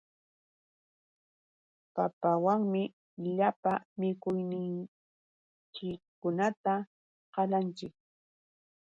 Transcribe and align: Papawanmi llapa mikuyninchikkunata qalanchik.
Papawanmi 1.95 2.81
llapa 3.37 3.73
mikuyninchikkunata 3.99 6.73
qalanchik. 7.33 7.93